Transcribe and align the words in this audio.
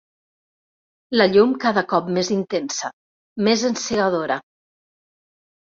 La 1.21 1.27
llum 1.33 1.51
cada 1.65 1.83
cop 1.93 2.09
més 2.17 2.31
intensa, 2.37 2.91
més 3.49 3.67
encegadora. 3.73 4.39